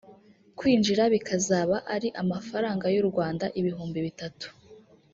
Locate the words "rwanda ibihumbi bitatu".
3.09-4.47